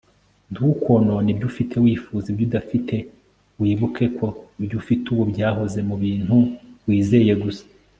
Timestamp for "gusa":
7.43-7.65